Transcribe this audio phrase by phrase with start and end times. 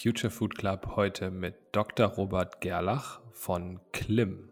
[0.00, 2.06] Future Food Club heute mit Dr.
[2.06, 4.48] Robert Gerlach von Klim.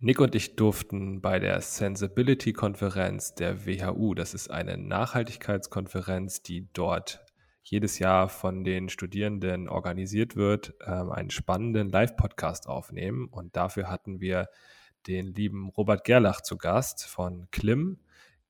[0.00, 7.27] Nick und ich durften bei der Sensibility-Konferenz der WHU, das ist eine Nachhaltigkeitskonferenz, die dort
[7.70, 13.28] jedes Jahr von den Studierenden organisiert wird, ähm, einen spannenden Live-Podcast aufnehmen.
[13.28, 14.48] Und dafür hatten wir
[15.06, 17.98] den lieben Robert Gerlach zu Gast von Klim.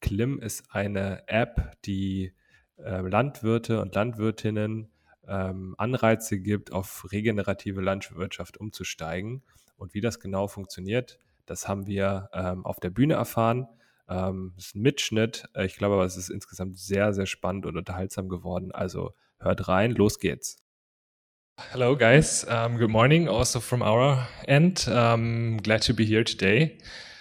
[0.00, 2.32] Klim ist eine App, die
[2.76, 4.90] äh, Landwirte und Landwirtinnen
[5.26, 9.42] ähm, Anreize gibt, auf regenerative Landwirtschaft umzusteigen.
[9.76, 13.68] Und wie das genau funktioniert, das haben wir ähm, auf der Bühne erfahren.
[14.08, 15.44] Ähm, ist ein Mitschnitt.
[15.54, 18.72] Äh, ich glaube aber, es ist insgesamt sehr, sehr spannend und unterhaltsam geworden.
[18.72, 20.62] Also hört rein, los geht's.
[21.72, 22.44] Hello, guys.
[22.44, 24.88] Um, good morning, also from our end.
[24.88, 26.78] Um, glad to be here today.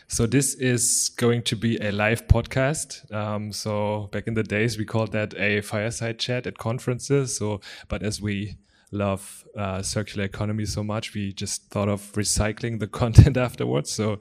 [0.08, 3.12] So this is going to be a live podcast.
[3.12, 7.36] Um, so back in the days, we called that a fireside chat at conferences.
[7.36, 8.58] So, but as we
[8.92, 13.92] love uh, circular economy so much, we just thought of recycling the content afterwards.
[13.92, 14.20] So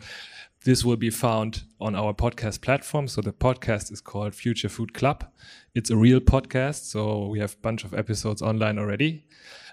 [0.66, 3.06] this will be found on our podcast platform.
[3.06, 5.24] So the podcast is called Future Food Club.
[5.76, 6.90] It's a real podcast.
[6.90, 9.26] So we have a bunch of episodes online already.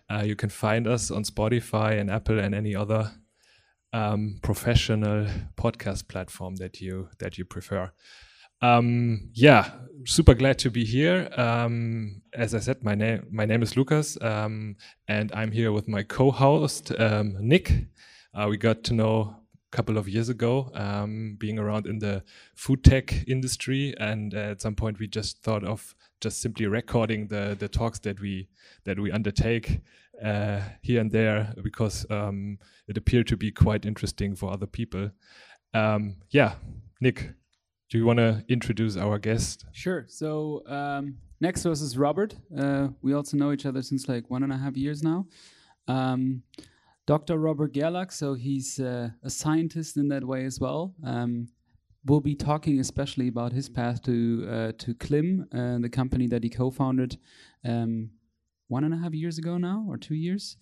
[0.07, 3.11] Uh, you can find us on Spotify and Apple and any other
[3.91, 7.91] um, professional podcast platform that you that you prefer.
[8.61, 9.71] Um, yeah,
[10.05, 11.27] super glad to be here.
[11.35, 14.75] Um, as I said, my name my name is Lucas, um,
[15.07, 17.87] and I'm here with my co-host um, Nick.
[18.35, 19.42] Uh, we got to know
[19.75, 22.23] couple of years ago, um, being around in the
[22.55, 27.27] food tech industry, and uh, at some point we just thought of just simply recording
[27.27, 28.47] the the talks that we
[28.85, 29.81] that we undertake
[30.23, 32.57] uh, here and there because um,
[32.87, 35.09] it appeared to be quite interesting for other people.
[36.29, 36.53] yeah,
[37.01, 37.33] Nick
[37.93, 39.65] do you want to introduce our guest?
[39.71, 40.05] Sure.
[40.07, 42.35] So um, next to us is Robert.
[42.57, 45.27] Uh, we also know each other since like one and a half years now.
[45.87, 46.41] Um,
[47.05, 47.37] Dr.
[47.37, 50.95] Robert Gerlach, so he's uh, a scientist in that way as well.
[51.03, 51.49] Um,
[52.05, 56.43] we'll be talking especially about his path to uh, to Klim, uh, the company that
[56.43, 57.17] he co-founded
[57.65, 58.09] um,
[58.67, 60.57] one and a half years ago now, or two years.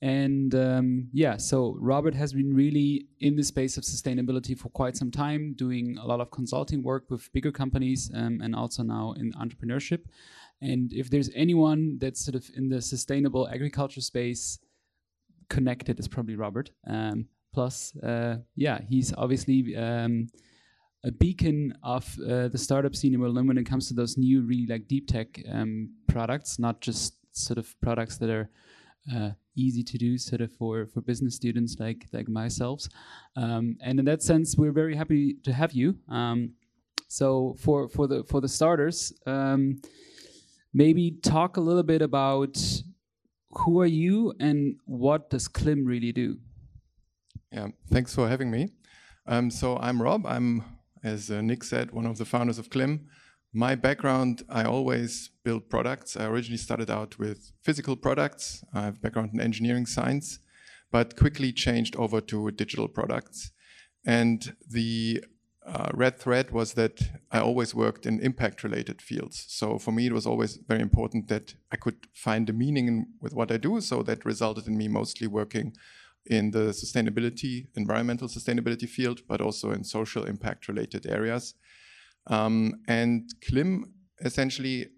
[0.00, 4.96] And um, yeah, so Robert has been really in the space of sustainability for quite
[4.96, 9.14] some time, doing a lot of consulting work with bigger companies um, and also now
[9.18, 10.04] in entrepreneurship.
[10.60, 14.58] And if there's anyone that's sort of in the sustainable agriculture space
[15.48, 16.70] connected, is probably Robert.
[16.86, 20.28] Um, plus, uh, yeah, he's obviously um,
[21.04, 24.42] a beacon of uh, the startup scene in Berlin when it comes to those new,
[24.42, 28.50] really like deep tech um, products, not just sort of products that are
[29.14, 32.86] uh, easy to do sort of for for business students like like myself
[33.36, 36.52] um, and in that sense we're very happy to have you um,
[37.08, 39.80] so for for the for the starters um,
[40.74, 42.56] maybe talk a little bit about
[43.58, 46.36] who are you and what does Klim really do
[47.52, 48.68] yeah thanks for having me
[49.26, 50.64] um, so i'm rob i'm
[51.02, 53.08] as uh, nick said one of the founders of Klim
[53.52, 56.16] my background, I always build products.
[56.16, 58.62] I originally started out with physical products.
[58.74, 60.38] I have background in engineering science,
[60.92, 63.50] but quickly changed over to digital products.
[64.04, 65.24] And the
[65.68, 69.44] uh, red thread was that I always worked in impact related fields.
[69.48, 73.06] So for me, it was always very important that I could find a meaning in,
[73.20, 73.80] with what I do.
[73.80, 75.74] So that resulted in me mostly working
[76.24, 81.54] in the sustainability, environmental sustainability field, but also in social impact related areas.
[82.26, 84.88] Um, and Klim essentially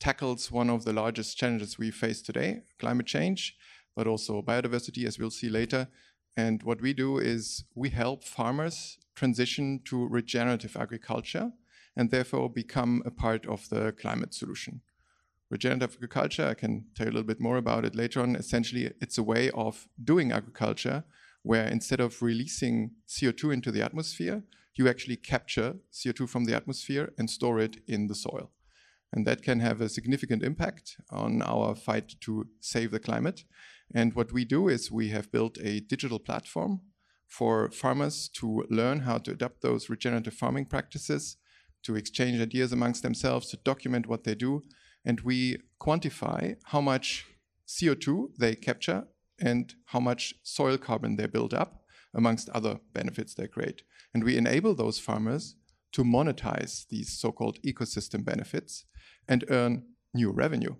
[0.00, 3.56] tackles one of the largest challenges we face today climate change,
[3.96, 5.88] but also biodiversity, as we'll see later.
[6.38, 11.50] And what we do is we help farmers transition to regenerative agriculture
[11.96, 14.80] and therefore become a part of the climate solution.
[15.50, 18.36] Regenerative agriculture, I can tell you a little bit more about it later on.
[18.36, 21.02] Essentially, it's a way of doing agriculture
[21.42, 24.44] where instead of releasing CO2 into the atmosphere,
[24.76, 28.52] you actually capture CO2 from the atmosphere and store it in the soil.
[29.12, 33.42] And that can have a significant impact on our fight to save the climate.
[33.94, 36.80] And what we do is we have built a digital platform
[37.26, 41.36] for farmers to learn how to adopt those regenerative farming practices,
[41.84, 44.64] to exchange ideas amongst themselves, to document what they do.
[45.04, 47.26] And we quantify how much
[47.66, 49.04] CO2 they capture
[49.40, 51.84] and how much soil carbon they build up,
[52.14, 53.82] amongst other benefits they create.
[54.12, 55.56] And we enable those farmers
[55.92, 58.84] to monetize these so called ecosystem benefits
[59.28, 59.84] and earn
[60.14, 60.74] new revenue.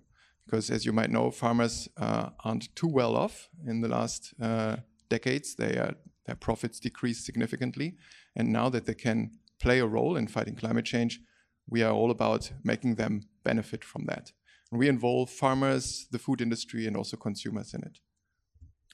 [0.49, 4.77] Because as you might know, farmers uh, aren't too well off in the last uh,
[5.07, 5.55] decades.
[5.55, 5.95] Their
[6.39, 7.97] profits decreased significantly.
[8.35, 11.19] And now that they can play a role in fighting climate change,
[11.67, 14.31] we are all about making them benefit from that.
[14.71, 17.99] And we involve farmers, the food industry, and also consumers in it.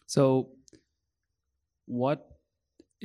[0.08, 0.50] So,
[1.86, 2.35] what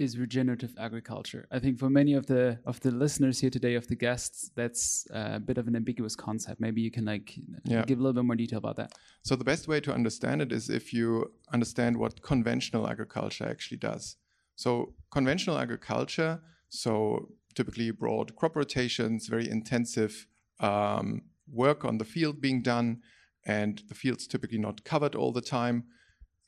[0.00, 1.46] is regenerative agriculture?
[1.50, 5.06] I think for many of the of the listeners here today, of the guests, that's
[5.10, 6.58] a bit of an ambiguous concept.
[6.60, 7.84] Maybe you can like yeah.
[7.84, 8.92] give a little bit more detail about that.
[9.22, 13.76] So the best way to understand it is if you understand what conventional agriculture actually
[13.76, 14.16] does.
[14.56, 20.26] So conventional agriculture, so typically broad crop rotations, very intensive
[20.60, 23.02] um, work on the field being done,
[23.44, 25.84] and the field's typically not covered all the time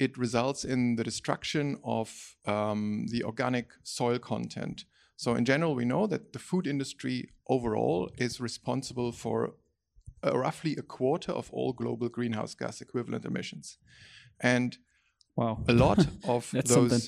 [0.03, 2.09] it results in the destruction of
[2.47, 4.85] um, the organic soil content.
[5.17, 9.55] So, in general, we know that the food industry overall is responsible for
[10.27, 13.79] uh, roughly a quarter of all global greenhouse gas equivalent emissions.
[14.41, 14.77] And
[15.37, 15.63] wow.
[15.69, 17.01] a lot of those, something.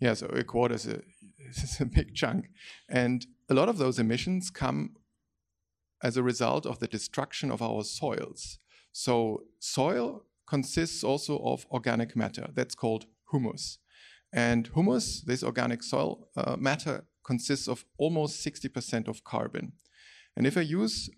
[0.00, 1.02] yeah, so a quarter is a,
[1.50, 2.46] is a big chunk.
[2.88, 4.96] And a lot of those emissions come
[6.02, 8.58] as a result of the destruction of our soils.
[8.92, 12.48] So, soil consists also of organic matter.
[12.54, 13.78] That's called humus.
[14.32, 19.72] And humus, this organic soil uh, matter, consists of almost 60% of carbon.
[20.36, 21.10] And if I use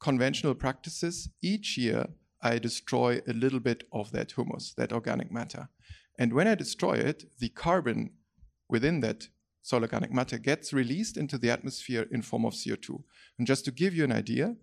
[0.00, 2.06] conventional practices, each year
[2.42, 5.68] I destroy a little bit of that humus, that organic matter.
[6.18, 8.10] And when I destroy it, the carbon
[8.68, 9.28] within that
[9.62, 13.02] soil organic matter gets released into the atmosphere in form of CO2.
[13.38, 14.56] And just to give you an idea,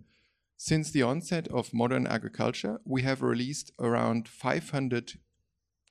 [0.63, 5.13] since the onset of modern agriculture, we have released around 500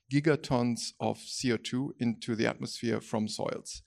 [0.09, 3.81] gigatons of CO2 into the atmosphere from soils.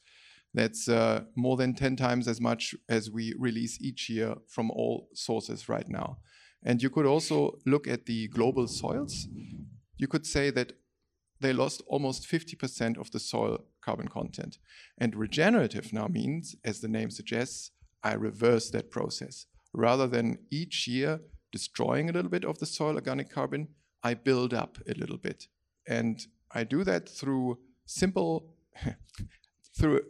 [0.52, 5.08] That's uh, more than 10 times as much as we release each year from all
[5.14, 6.18] sources right now.
[6.62, 9.26] And you could also look at the global soils.
[9.96, 10.74] You could say that
[11.40, 14.58] they lost almost 50% of the soil carbon content.
[14.98, 17.70] And regenerative now means, as the name suggests,
[18.02, 21.20] I reverse that process rather than each year
[21.52, 23.68] destroying a little bit of the soil organic carbon,
[24.02, 25.48] I build up a little bit.
[25.86, 28.54] And I do that through simple,
[29.78, 30.00] through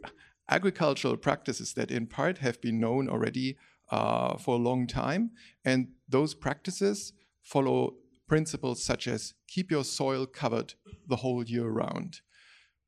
[0.49, 3.57] agricultural practices that in part have been known already
[3.89, 5.31] uh, for a long time.
[5.63, 7.13] And those practices
[7.43, 7.95] follow
[8.27, 10.73] principles such as keep your soil covered
[11.07, 12.21] the whole year round,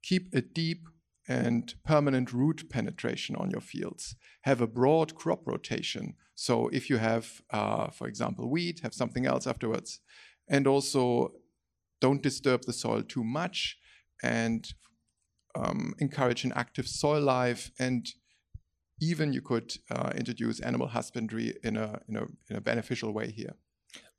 [0.03, 0.87] keep a deep
[1.27, 6.97] and permanent root penetration on your fields, have a broad crop rotation so if you
[6.97, 10.01] have, uh, for example, wheat, have something else afterwards.
[10.47, 11.31] And also
[11.99, 13.75] don't disturb the soil too much
[14.21, 14.71] and
[15.55, 17.71] um, encourage an active soil life.
[17.79, 18.07] And
[19.01, 23.31] even you could uh, introduce animal husbandry in a, in, a, in a beneficial way
[23.31, 23.55] here.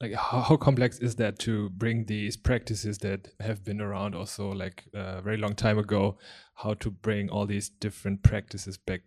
[0.01, 4.51] Like how, how, complex is that to bring these practices that have been around also
[4.51, 6.19] like a uh, very long time ago,
[6.57, 9.03] how to bring all these different practices back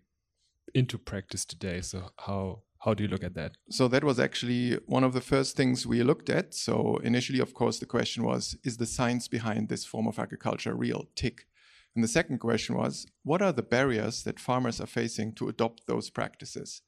[0.74, 1.81] into practice today?
[1.81, 3.57] So how how do you look at that?
[3.69, 6.56] So that was actually one of the first things we looked at.
[6.56, 10.74] So initially, of course, the question was, is the science behind this form of agriculture
[10.74, 11.06] real?
[11.16, 11.45] Tick.
[11.94, 15.86] And the second question was, what are the barriers that farmers are facing to adopt
[15.86, 16.81] those practices?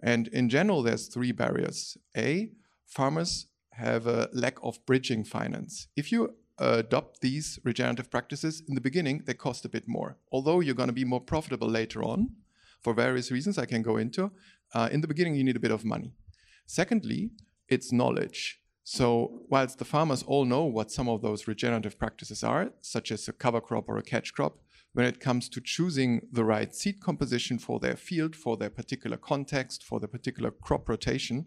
[0.00, 1.98] And in general, there's three barriers.
[2.16, 2.52] A,
[2.86, 5.88] farmers have a lack of bridging finance.
[5.94, 10.16] If you adopt these regenerative practices in the beginning, they cost a bit more.
[10.32, 12.30] Although you're going to be more profitable later on,
[12.80, 14.30] for various reasons I can go into,
[14.74, 16.12] uh, in the beginning, you need a bit of money.
[16.66, 17.30] Secondly,
[17.68, 18.60] it's knowledge.
[18.82, 23.26] So, whilst the farmers all know what some of those regenerative practices are, such as
[23.28, 24.58] a cover crop or a catch crop,
[24.92, 29.16] when it comes to choosing the right seed composition for their field, for their particular
[29.16, 31.46] context, for their particular crop rotation,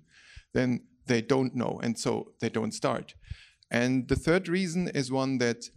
[0.53, 1.79] then they don't know.
[1.84, 3.13] And so they don't start.
[3.69, 5.69] And the third reason is one that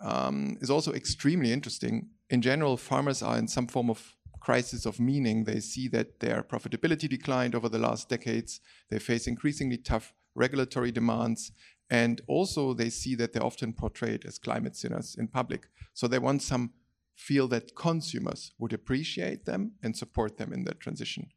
[0.00, 2.08] um, is also extremely interesting.
[2.30, 5.44] In general, farmers are in some form of crisis of meaning.
[5.44, 8.60] They see that their profitability declined over the last decades.
[8.90, 11.52] They face increasingly tough regulatory demands.
[11.90, 15.68] And also, they see that they're often portrayed as climate sinners in public.
[15.94, 16.72] So they want some
[17.14, 21.30] feel that consumers would appreciate them and support them in that transition.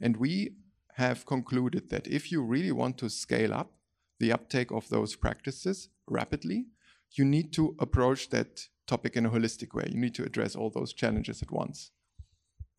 [0.00, 0.56] And we
[0.94, 3.72] have concluded that if you really want to scale up
[4.20, 6.66] the uptake of those practices rapidly,
[7.12, 9.88] you need to approach that topic in a holistic way.
[9.90, 11.90] You need to address all those challenges at once.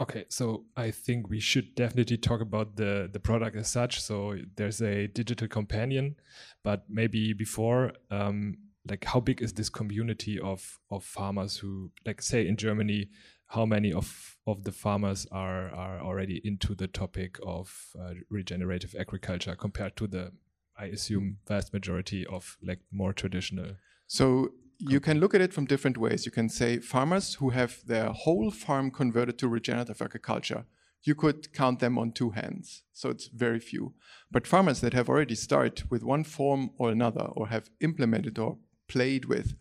[0.01, 4.01] Okay, so I think we should definitely talk about the the product as such.
[4.01, 6.17] So there's a digital companion,
[6.63, 8.57] but maybe before, um,
[8.89, 13.09] like how big is this community of of farmers who, like, say in Germany,
[13.47, 18.95] how many of of the farmers are are already into the topic of uh, regenerative
[18.99, 20.33] agriculture compared to the
[20.77, 23.77] I assume vast majority of like more traditional.
[24.07, 26.25] So you can look at it from different ways.
[26.25, 30.65] You can say farmers who have their whole farm converted to regenerative agriculture.
[31.03, 33.93] You could count them on two hands, so it's very few.
[34.31, 38.57] But farmers that have already started with one form or another, or have implemented or
[38.87, 39.55] played with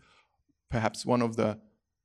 [0.69, 1.59] perhaps one of the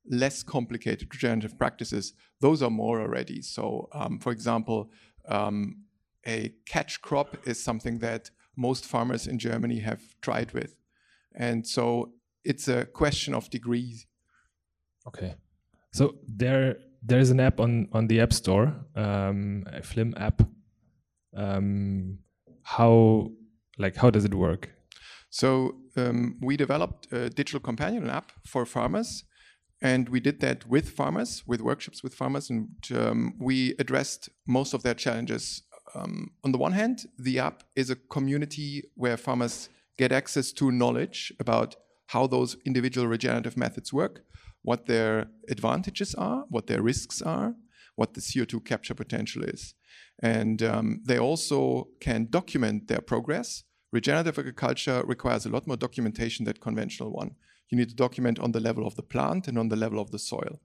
[0.09, 3.41] less complicated regenerative practices, those are more already.
[3.41, 4.91] So, um, for example,
[5.27, 5.85] um,
[6.27, 10.77] a catch crop is something that most farmers in Germany have tried with.
[11.35, 12.13] And so
[12.45, 14.07] it's a question of degrees.
[15.07, 15.35] Okay.
[15.93, 20.43] So there there's an app on on the App Store, um, a Klim app.
[21.37, 22.19] Um,
[22.63, 23.31] how
[23.79, 24.71] like how does it work?
[25.31, 29.25] So um, we developed a digital companion app for farmers,
[29.81, 34.75] and we did that with farmers, with workshops with farmers, and um, we addressed most
[34.75, 35.63] of their challenges.
[35.95, 39.69] Um, on the one hand, the app is a community where farmers
[39.99, 41.77] get access to knowledge about
[42.11, 44.25] how those individual regenerative methods work,
[44.63, 47.55] what their advantages are, what their risks are,
[47.95, 49.75] what the CO2 capture potential is.
[50.21, 53.63] And um, they also can document their progress.
[53.93, 57.37] Regenerative agriculture requires a lot more documentation than conventional one.
[57.69, 60.11] You need to document on the level of the plant and on the level of
[60.11, 60.61] the soil.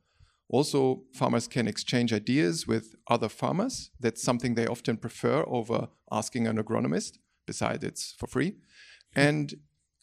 [0.50, 3.92] Also, farmers can exchange ideas with other farmers.
[4.00, 8.56] That's something they often prefer over asking an agronomist, besides it's for free.
[9.16, 9.54] And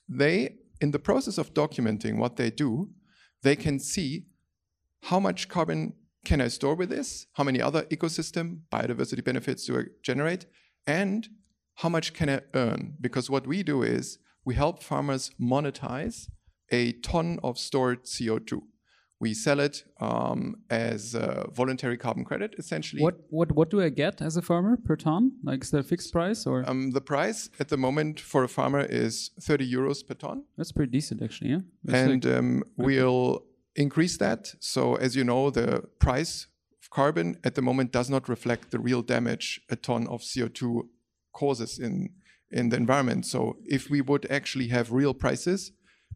[0.09, 2.91] they in the process of documenting what they do,
[3.43, 4.27] they can see
[5.05, 9.79] how much carbon can I store with this, how many other ecosystem biodiversity benefits do
[9.79, 10.47] I generate,
[10.87, 11.29] and
[11.77, 12.95] how much can I earn?
[13.01, 16.29] Because what we do is we help farmers monetize
[16.71, 18.63] a ton of stored CO2
[19.23, 23.01] we sell it um, as a voluntary carbon credit, essentially.
[23.01, 25.23] What what what do I get as a farmer per ton?
[25.45, 26.57] Like is there a fixed price or?
[26.69, 30.43] Um, the price at the moment for a farmer is 30 euros per ton.
[30.57, 31.51] That's pretty decent, actually.
[31.51, 31.63] Yeah.
[31.85, 33.45] That's and like, um, we'll
[33.77, 34.53] increase that.
[34.59, 35.69] So as you know, the
[36.01, 36.49] price
[36.83, 40.89] of carbon at the moment does not reflect the real damage a ton of CO2
[41.33, 41.95] causes in
[42.51, 43.25] in the environment.
[43.27, 43.41] So
[43.77, 45.61] if we would actually have real prices,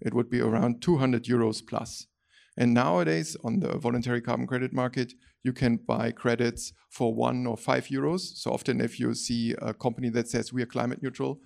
[0.01, 2.09] it would be around 200 euros plus.
[2.57, 7.57] And nowadays, on the voluntary carbon credit market, you can buy credits for one or
[7.57, 8.21] five euros.
[8.21, 11.41] So often, if you see a company that says we are climate neutral,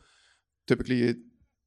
[0.67, 1.17] typically it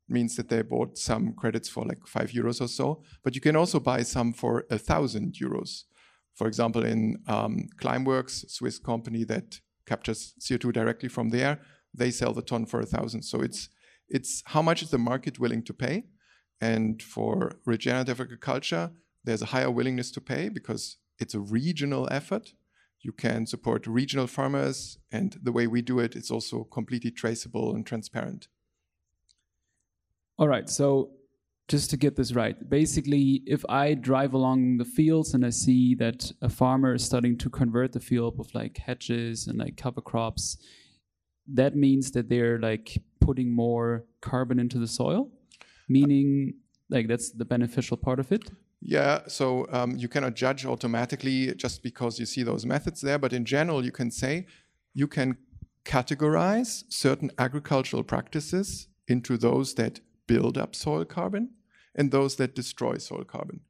[0.08, 3.04] means that they bought some credits for like five euros or so.
[3.24, 5.84] But you can also buy some for a thousand euros.
[6.34, 11.60] For example, in um, Climeworks, Swiss company that captures CO2 directly from the air,
[11.94, 13.24] they sell the ton for a thousand.
[13.24, 13.70] So it's
[14.10, 16.06] it's how much is the market willing to pay?
[16.62, 18.92] And for regenerative agriculture,
[19.24, 22.54] there's a higher willingness to pay because it's a regional effort.
[23.02, 27.76] You can support regional farmers, and the way we do it, it's also completely traceable
[27.76, 28.48] and transparent.
[30.38, 30.70] All right.
[30.70, 31.12] So,
[31.68, 35.96] just to get this right, basically, if I drive along the fields and I see
[35.96, 40.02] that a farmer is starting to convert the field with like hedges and like cover
[40.02, 40.58] crops,
[41.48, 45.30] that means that they're like putting more carbon into the soil,
[45.88, 46.56] meaning
[46.90, 48.50] like that's the beneficial part of it.
[48.86, 53.32] Yeah, so um, you cannot judge automatically just because you see those methods there, but
[53.32, 54.46] in general, you can say
[54.94, 55.38] you can
[55.86, 61.52] categorize certain agricultural practices into those that build up soil carbon
[61.96, 63.62] and those that destroy soil carbon.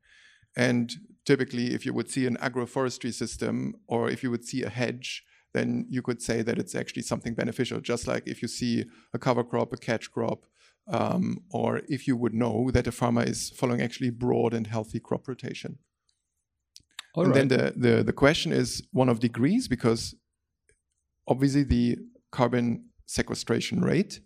[0.57, 0.91] And
[1.25, 5.23] typically, if you would see an agroforestry system or if you would see a hedge,
[5.53, 9.19] then you could say that it's actually something beneficial, just like if you see a
[9.19, 10.45] cover crop, a catch crop,
[10.87, 14.99] um, or if you would know that a farmer is following actually broad and healthy
[14.99, 15.77] crop rotation.
[17.15, 17.47] All and right.
[17.47, 20.15] then the, the, the question is one of degrees because
[21.27, 21.97] obviously the
[22.31, 24.19] carbon sequestration rate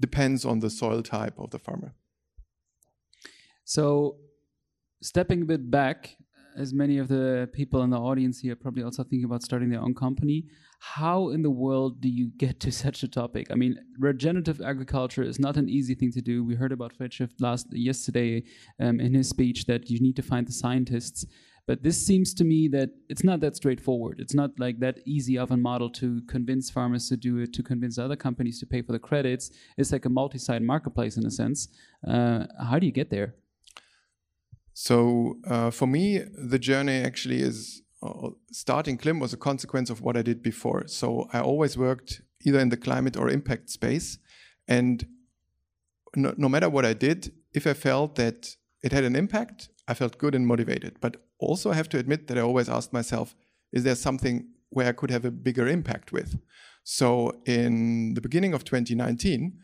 [0.00, 1.94] depends on the soil type of the farmer.
[3.64, 4.16] So,
[5.00, 6.16] stepping a bit back,
[6.56, 9.80] as many of the people in the audience here probably also thinking about starting their
[9.80, 10.46] own company.
[10.84, 13.46] How in the world do you get to such a topic?
[13.52, 16.42] I mean, regenerative agriculture is not an easy thing to do.
[16.42, 18.42] We heard about Redshift last yesterday
[18.80, 21.24] um, in his speech that you need to find the scientists.
[21.68, 24.18] But this seems to me that it's not that straightforward.
[24.18, 27.62] It's not like that easy of a model to convince farmers to do it, to
[27.62, 29.52] convince other companies to pay for the credits.
[29.78, 31.68] It's like a multi-site marketplace in a sense.
[32.06, 33.36] Uh, how do you get there?
[34.74, 37.82] So uh, for me, the journey actually is
[38.50, 40.86] starting Klim was a consequence of what I did before.
[40.86, 44.18] So I always worked either in the climate or impact space,
[44.66, 45.06] and
[46.16, 49.94] no, no matter what I did, if I felt that it had an impact, I
[49.94, 50.98] felt good and motivated.
[51.00, 53.34] But also, I have to admit that I always asked myself,
[53.72, 56.38] is there something where I could have a bigger impact with?
[56.84, 59.58] So in the beginning of 2019,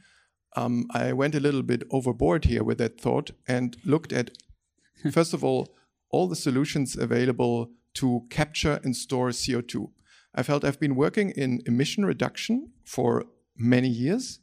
[0.56, 4.30] um, I went a little bit overboard here with that thought and looked at,
[5.12, 5.74] first of all,
[6.10, 9.90] all the solutions available to capture and store CO2.
[10.34, 13.24] I felt I've been working in emission reduction for
[13.56, 14.38] many years,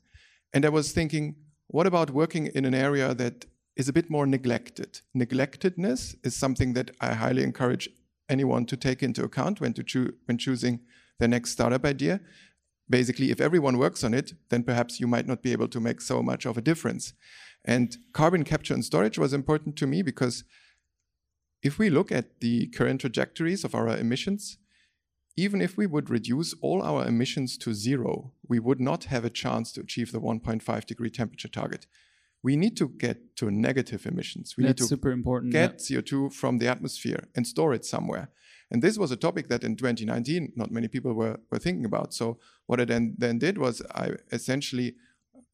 [0.53, 1.35] and I was thinking,
[1.67, 3.45] what about working in an area that
[3.77, 4.99] is a bit more neglected?
[5.13, 7.87] Neglectedness is something that I highly encourage
[8.27, 10.81] anyone to take into account when, to choo- when choosing
[11.19, 12.19] their next startup idea.
[12.89, 16.01] Basically, if everyone works on it, then perhaps you might not be able to make
[16.01, 17.13] so much of a difference.
[17.63, 20.43] And carbon capture and storage was important to me because
[21.65, 24.59] if we look at the current trajectories of our emissions,
[25.35, 29.31] even if we would reduce all our emissions to zero, we would not have a
[29.31, 31.87] chance to achieve the 1.5 degree temperature target.
[32.43, 34.53] We need to get to negative emissions.
[34.55, 35.53] We That's need to super important.
[35.53, 38.29] get CO2 from the atmosphere and store it somewhere.
[38.69, 42.13] And this was a topic that in 2019 not many people were, were thinking about.
[42.13, 44.95] So what I then, then did was I essentially,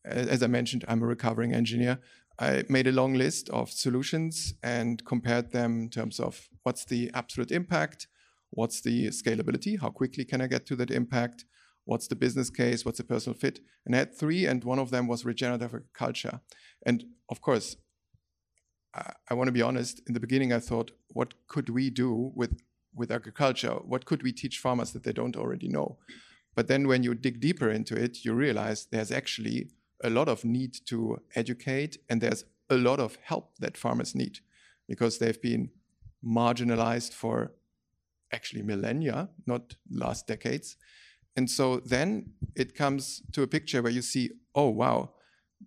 [0.03, 1.99] as I mentioned, I'm a recovering engineer.
[2.41, 7.12] I made a long list of solutions and compared them in terms of what's the
[7.13, 8.07] absolute impact,
[8.50, 11.45] what's the scalability, how quickly can I get to that impact,
[11.86, 13.60] what's the business case, what's the personal fit.
[13.86, 16.41] And I had three, and one of them was regenerative agriculture.
[16.83, 17.75] And of course,
[18.95, 22.31] I, I want to be honest, in the beginning I thought, what could we do
[22.33, 22.60] with,
[22.95, 23.75] with agriculture?
[23.86, 26.00] What could we teach farmers that they don't already know?
[26.55, 29.69] But then when you dig deeper into it, you realize there's actually
[30.03, 34.39] a lot of need to educate and there's a lot of help that farmers need
[34.88, 35.70] because they've been
[36.25, 37.53] marginalized for
[38.31, 40.77] actually millennia, not last decades.
[41.36, 45.12] And so then it comes to a picture where you see, oh, wow,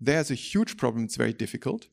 [0.01, 1.05] there's a huge problem.
[1.05, 1.89] It's very difficult,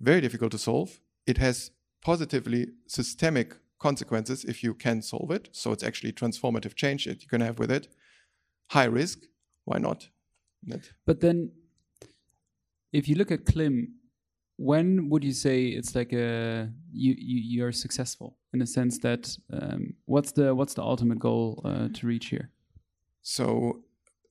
[0.00, 1.00] very difficult to solve.
[1.26, 1.70] It has
[2.04, 5.48] positively systemic consequences if you can solve it.
[5.52, 7.88] So it's actually transformative change that you can have with it.
[8.70, 9.18] High risk,
[9.64, 10.08] why not?
[11.06, 11.52] But then,
[12.92, 13.94] if you look at Klim,
[14.56, 19.36] when would you say it's like a you, you you're successful in the sense that
[19.52, 22.50] um, what's the what's the ultimate goal uh, to reach here?
[23.22, 23.82] So,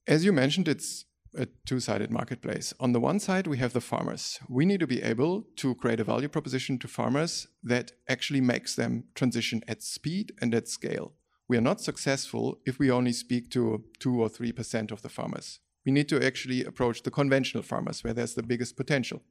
[0.07, 1.05] as you mentioned, it's
[1.35, 2.73] a two sided marketplace.
[2.79, 4.39] On the one side, we have the farmers.
[4.49, 8.75] We need to be able to create a value proposition to farmers that actually makes
[8.75, 11.13] them transition at speed and at scale.
[11.47, 15.59] We are not successful if we only speak to 2 or 3% of the farmers.
[15.85, 19.21] We need to actually approach the conventional farmers where there's the biggest potential.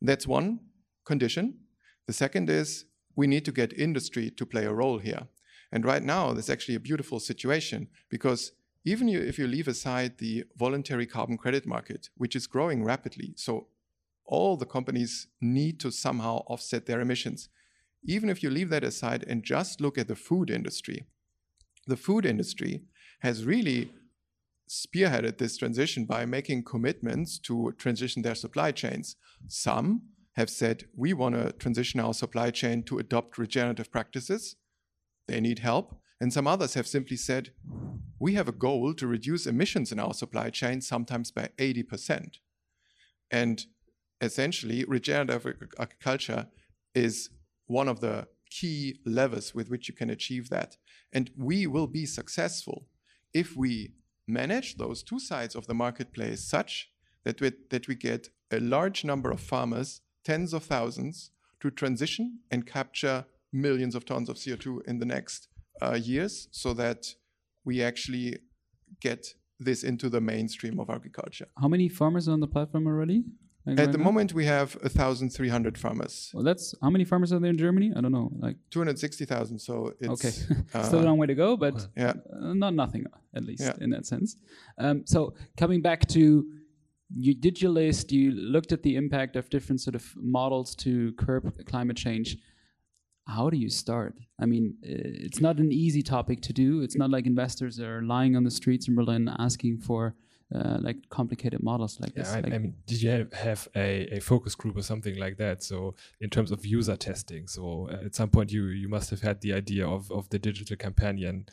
[0.00, 0.60] That's one
[1.04, 1.58] condition.
[2.06, 5.28] The second is we need to get industry to play a role here.
[5.72, 8.52] And right now, there's actually a beautiful situation because
[8.84, 13.66] even if you leave aside the voluntary carbon credit market, which is growing rapidly, so
[14.24, 17.48] all the companies need to somehow offset their emissions.
[18.04, 21.06] Even if you leave that aside and just look at the food industry,
[21.86, 22.82] the food industry
[23.20, 23.92] has really
[24.68, 29.16] spearheaded this transition by making commitments to transition their supply chains.
[29.48, 30.02] Some
[30.34, 34.56] have said, we want to transition our supply chain to adopt regenerative practices.
[35.28, 35.98] They need help.
[36.20, 37.50] And some others have simply said,
[38.18, 42.38] we have a goal to reduce emissions in our supply chain sometimes by 80%.
[43.30, 43.64] And
[44.20, 46.48] essentially, regenerative agriculture
[46.94, 47.30] is
[47.66, 50.76] one of the key levers with which you can achieve that.
[51.12, 52.86] And we will be successful
[53.34, 53.92] if we
[54.26, 56.90] manage those two sides of the marketplace such
[57.24, 62.40] that we, that we get a large number of farmers, tens of thousands, to transition
[62.50, 65.48] and capture millions of tons of CO2 in the next
[65.82, 67.14] uh, years so that
[67.64, 68.38] we actually
[69.00, 71.46] get this into the mainstream of agriculture.
[71.60, 73.24] How many farmers are on the platform already?
[73.66, 74.04] Like At right the now?
[74.04, 76.30] moment, we have 1,300 farmers.
[76.32, 77.92] Well, that's how many farmers are there in Germany?
[77.96, 79.58] I don't know, like 260,000.
[79.58, 83.06] So it's okay, uh, still a long way to go, but yeah, uh, not nothing
[83.34, 83.74] at least yeah.
[83.80, 84.36] in that sense.
[84.78, 86.46] Um, so coming back to
[87.14, 91.12] you did your list, you looked at the impact of different sort of models to
[91.14, 92.36] curb climate change.
[93.26, 94.14] How do you start?
[94.40, 96.82] I mean, it's not an easy topic to do.
[96.82, 100.14] It's not like investors are lying on the streets in Berlin asking for
[100.54, 102.32] uh, like complicated models like yeah, this.
[102.32, 105.38] I, like I, mean, did you have, have a, a, focus group or something like
[105.38, 105.62] that?
[105.62, 109.22] So in terms of user testing, so uh, at some point you you must have
[109.22, 111.46] had the idea of of the digital companion.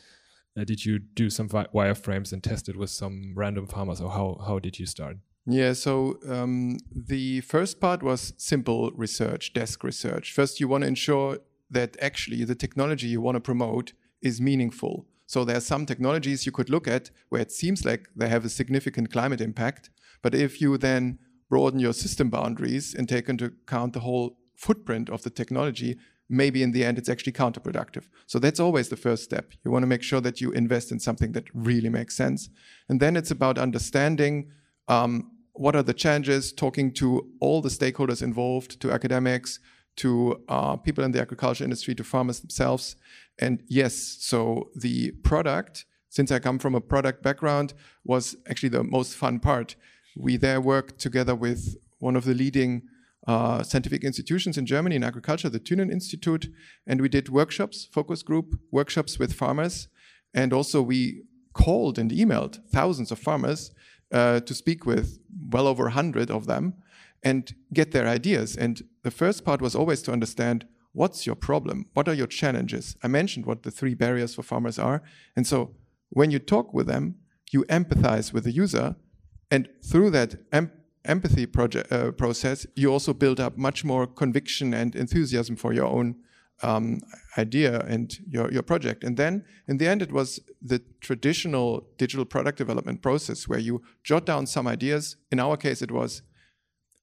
[0.56, 4.40] Uh, did you do some wireframes and test it with some random farmers, or how
[4.46, 5.16] how did you start?
[5.46, 10.32] Yeah, so um, the first part was simple research, desk research.
[10.32, 11.38] First, you want to ensure
[11.70, 15.06] that actually the technology you want to promote is meaningful.
[15.26, 18.44] So there are some technologies you could look at where it seems like they have
[18.44, 19.90] a significant climate impact.
[20.22, 25.10] But if you then broaden your system boundaries and take into account the whole footprint
[25.10, 25.96] of the technology,
[26.28, 28.04] maybe in the end it's actually counterproductive.
[28.26, 29.52] So that's always the first step.
[29.64, 32.48] You want to make sure that you invest in something that really makes sense.
[32.88, 34.50] And then it's about understanding
[34.88, 39.60] um, what are the challenges, talking to all the stakeholders involved, to academics,
[39.96, 42.96] to uh, people in the agriculture industry, to farmers themselves.
[43.38, 48.84] And yes, so the product, since I come from a product background, was actually the
[48.84, 49.76] most fun part.
[50.16, 52.82] We there worked together with one of the leading
[53.26, 56.52] uh, scientific institutions in Germany in agriculture, the Thünen Institute,
[56.86, 59.88] and we did workshops, focus group workshops with farmers,
[60.34, 61.22] and also we
[61.54, 63.72] called and emailed thousands of farmers
[64.12, 65.18] uh, to speak with,
[65.50, 66.74] well over 100 of them,
[67.24, 68.56] and get their ideas.
[68.56, 71.86] And the first part was always to understand what's your problem?
[71.94, 72.96] What are your challenges?
[73.02, 75.02] I mentioned what the three barriers for farmers are.
[75.34, 75.74] And so
[76.10, 77.16] when you talk with them,
[77.50, 78.94] you empathize with the user.
[79.50, 80.70] And through that em
[81.04, 85.84] empathy project, uh, process, you also build up much more conviction and enthusiasm for your
[85.84, 86.16] own
[86.62, 87.00] um,
[87.36, 89.04] idea and your, your project.
[89.04, 93.82] And then in the end, it was the traditional digital product development process where you
[94.02, 95.16] jot down some ideas.
[95.30, 96.22] In our case, it was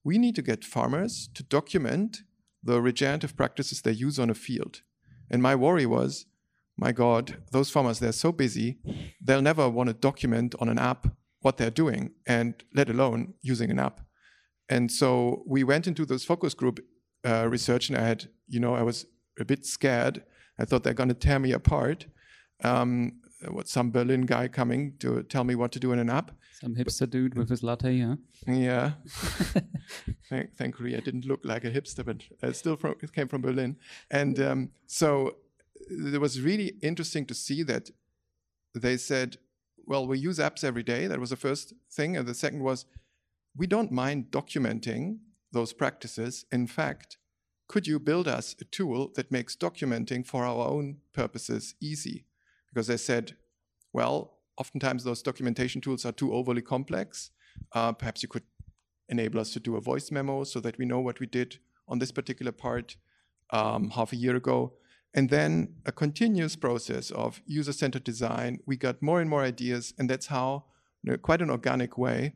[0.04, 2.22] we need to get farmers to document
[2.62, 4.82] the regenerative practices they use on a field.
[5.30, 6.26] And my worry was,
[6.76, 8.78] my God, those farmers, they're so busy,
[9.20, 11.06] they'll never want to document on an app
[11.40, 14.00] what they're doing, and let alone using an app.
[14.68, 16.80] And so we went into this focus group
[17.26, 19.06] uh, research, and I had, you know, I was
[19.38, 20.22] a bit scared.
[20.58, 22.06] I thought they're going to tear me apart.
[22.62, 26.30] Um, what some Berlin guy coming to tell me what to do in an app.
[26.60, 28.14] Some hipster dude with his latte, yeah.
[28.46, 28.92] Yeah.
[30.28, 33.42] Thank, thankfully, I didn't look like a hipster, but uh, still from, it came from
[33.42, 33.76] Berlin.
[34.10, 35.36] And um, so
[35.88, 37.90] it was really interesting to see that
[38.74, 39.38] they said,
[39.86, 41.06] well, we use apps every day.
[41.06, 42.16] That was the first thing.
[42.16, 42.86] And the second was,
[43.56, 45.18] we don't mind documenting
[45.52, 46.44] those practices.
[46.52, 47.18] In fact,
[47.68, 52.26] could you build us a tool that makes documenting for our own purposes easy?
[52.68, 53.36] Because they said,
[53.92, 57.30] well, oftentimes those documentation tools are too overly complex.
[57.72, 58.44] Uh, perhaps you could
[59.08, 61.98] enable us to do a voice memo so that we know what we did on
[61.98, 62.96] this particular part
[63.50, 64.72] um, half a year ago.
[65.14, 68.60] And then a continuous process of user centered design.
[68.66, 70.64] We got more and more ideas, and that's how,
[71.04, 72.34] in quite an organic way,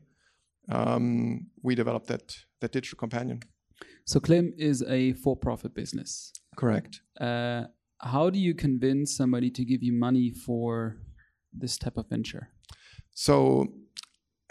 [0.69, 3.39] um, we developed that, that digital companion.
[4.05, 6.33] So Klim is a for-profit business.
[6.55, 7.01] Correct.
[7.19, 7.63] Uh,
[7.99, 10.97] how do you convince somebody to give you money for
[11.53, 12.49] this type of venture?
[13.13, 13.67] So,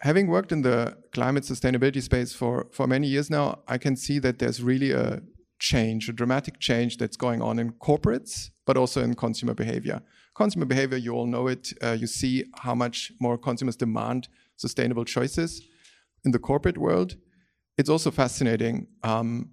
[0.00, 4.18] having worked in the climate sustainability space for for many years now, I can see
[4.20, 5.22] that there's really a
[5.58, 10.02] change, a dramatic change that's going on in corporates, but also in consumer behavior.
[10.34, 11.72] Consumer behavior, you all know it.
[11.82, 15.62] Uh, you see how much more consumers demand sustainable choices.
[16.24, 17.16] In the corporate world,
[17.78, 18.86] it's also fascinating.
[19.02, 19.50] Um,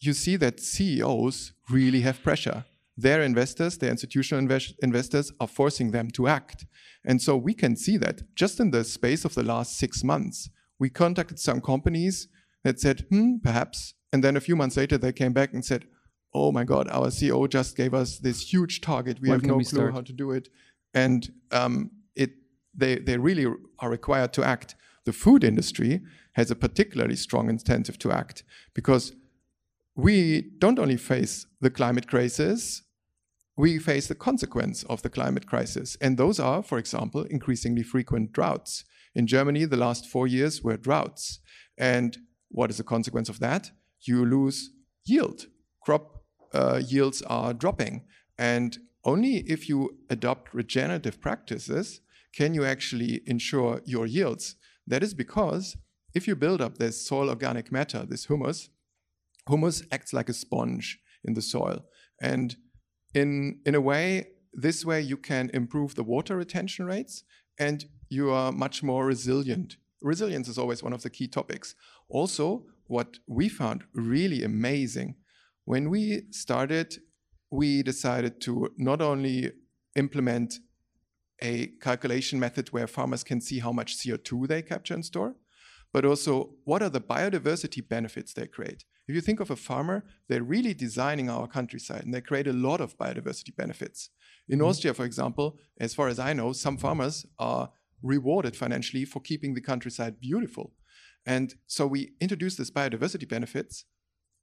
[0.00, 2.64] you see that CEOs really have pressure.
[2.96, 6.64] Their investors, their institutional invest investors, are forcing them to act.
[7.04, 10.48] And so we can see that just in the space of the last six months.
[10.78, 12.28] We contacted some companies
[12.64, 13.94] that said, hmm, perhaps.
[14.12, 15.86] And then a few months later, they came back and said,
[16.34, 19.20] oh my God, our CEO just gave us this huge target.
[19.20, 19.94] We when have no clue start?
[19.94, 20.48] how to do it.
[20.94, 22.30] And um, it,
[22.74, 23.46] they, they really
[23.78, 24.74] are required to act.
[25.04, 26.00] The food industry
[26.32, 28.42] has a particularly strong incentive to act
[28.74, 29.12] because
[29.94, 32.82] we don't only face the climate crisis,
[33.56, 35.96] we face the consequence of the climate crisis.
[36.00, 38.84] And those are, for example, increasingly frequent droughts.
[39.14, 41.40] In Germany, the last four years were droughts.
[41.78, 43.70] And what is the consequence of that?
[44.02, 44.70] You lose
[45.04, 45.46] yield.
[45.82, 48.04] Crop uh, yields are dropping.
[48.38, 52.00] And only if you adopt regenerative practices
[52.34, 54.56] can you actually ensure your yields.
[54.86, 55.76] That is because
[56.14, 58.68] if you build up this soil organic matter, this humus,
[59.48, 61.84] humus acts like a sponge in the soil.
[62.20, 62.56] And
[63.16, 67.24] in, in a way, this way you can improve the water retention rates
[67.58, 69.78] and you are much more resilient.
[70.02, 71.74] Resilience is always one of the key topics.
[72.10, 75.14] Also, what we found really amazing
[75.64, 76.94] when we started,
[77.50, 79.50] we decided to not only
[79.96, 80.58] implement
[81.40, 85.34] a calculation method where farmers can see how much CO2 they capture and store,
[85.90, 88.84] but also what are the biodiversity benefits they create.
[89.08, 92.52] If you think of a farmer, they're really designing our countryside and they create a
[92.52, 94.10] lot of biodiversity benefits.
[94.48, 94.68] In mm-hmm.
[94.68, 97.70] Austria, for example, as far as I know, some farmers are
[98.02, 100.72] rewarded financially for keeping the countryside beautiful.
[101.24, 103.84] And so we introduced this biodiversity benefits,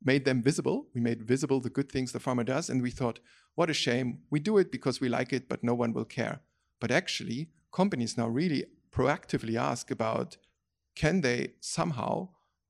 [0.04, 0.88] made them visible.
[0.94, 2.70] We made visible the good things the farmer does.
[2.70, 3.20] And we thought,
[3.56, 4.20] what a shame.
[4.30, 6.42] We do it because we like it, but no one will care.
[6.80, 10.38] But actually, companies now really proactively ask about
[10.96, 12.30] can they somehow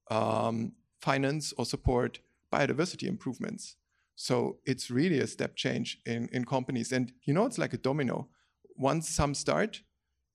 [0.09, 2.19] um, finance or support
[2.51, 3.75] biodiversity improvements?
[4.15, 6.91] So it's really a step change in, in companies.
[6.91, 8.27] And you know, it's like a domino.
[8.75, 9.81] Once some start,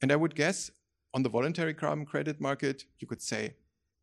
[0.00, 0.70] and I would guess
[1.14, 3.54] on the voluntary carbon credit market, you could say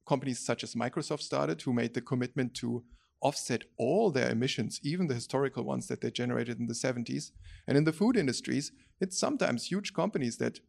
[0.08, 2.84] companies such as Microsoft started, who made the commitment to
[3.22, 7.32] offset all their emissions, even the historical ones that they generated in the 70s.
[7.68, 10.60] And in the food industries, it's sometimes huge companies that,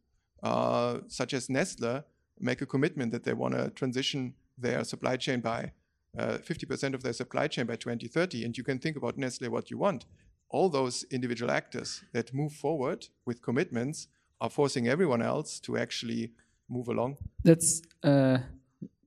[0.43, 2.03] uh, such as Nestle,
[2.39, 5.71] make a commitment that they want to transition their supply chain by
[6.17, 8.43] 50% of their supply chain by 2030.
[8.45, 10.05] And you can think about Nestle what you want.
[10.49, 14.07] All those individual actors that move forward with commitments
[14.39, 16.31] are forcing everyone else to actually
[16.69, 17.17] move along.
[17.43, 18.37] That's uh,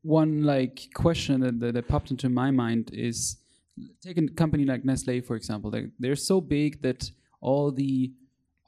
[0.03, 3.37] one like question that, that, popped into my mind is
[4.03, 5.71] take a company like Nestle for example.
[5.71, 7.11] They, they're so big that
[7.41, 8.13] all the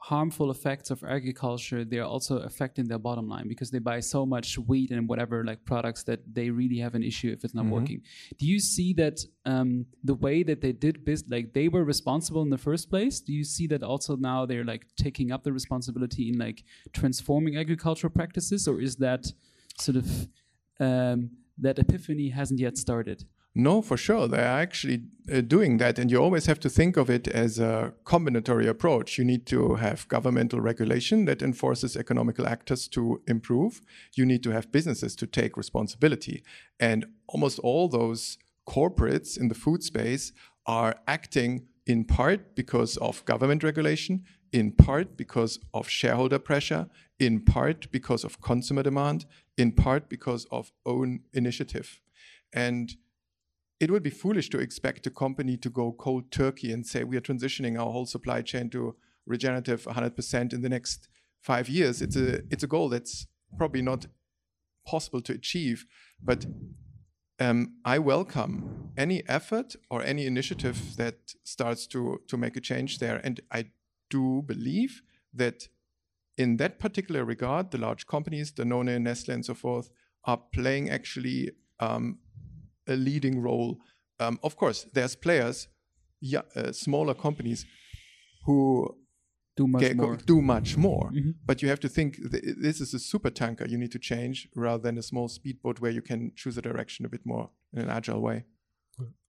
[0.03, 4.57] harmful effects of agriculture they're also affecting their bottom line because they buy so much
[4.57, 7.75] wheat and whatever like products that they really have an issue if it's not mm-hmm.
[7.75, 8.01] working.
[8.37, 12.41] Do you see that um, the way that they did business like they were responsible
[12.41, 13.21] in the first place?
[13.21, 17.55] Do you see that also now they're like taking up the responsibility in like transforming
[17.55, 19.31] agricultural practices or is that
[19.79, 20.27] sort of
[20.81, 23.23] um, that epiphany hasn't yet started
[23.55, 24.27] no, for sure.
[24.27, 25.99] They're actually uh, doing that.
[25.99, 29.19] And you always have to think of it as a combinatory approach.
[29.19, 33.81] You need to have governmental regulation that enforces economical actors to improve.
[34.15, 36.43] You need to have businesses to take responsibility.
[36.79, 40.31] And almost all those corporates in the food space
[40.65, 46.87] are acting in part because of government regulation, in part because of shareholder pressure,
[47.19, 49.25] in part because of consumer demand,
[49.57, 51.99] in part because of own initiative.
[52.51, 52.95] And
[53.83, 57.17] it would be foolish to expect a company to go cold turkey and say we
[57.17, 61.09] are transitioning our whole supply chain to regenerative 100% in the next
[61.41, 62.01] five years.
[62.01, 64.07] It's a it's a goal that's probably not
[64.87, 65.85] possible to achieve,
[66.23, 66.45] but
[67.41, 72.99] um, I welcome any effort or any initiative that starts to to make a change
[72.99, 73.65] there, and I
[74.09, 75.01] do believe
[75.33, 75.67] that
[76.37, 79.89] in that particular regard, the large companies, the Danone, Nestle, and so forth,
[80.23, 82.19] are playing actually um,
[82.87, 83.79] a leading role.
[84.19, 85.67] Um, of course, there's players,
[86.21, 87.65] yeah, uh, smaller companies,
[88.45, 88.95] who
[89.55, 90.17] do much get, more.
[90.17, 91.11] Do much more.
[91.11, 91.31] Mm-hmm.
[91.45, 94.47] But you have to think th- this is a super tanker you need to change
[94.55, 97.81] rather than a small speedboat where you can choose a direction a bit more in
[97.81, 98.45] an agile way.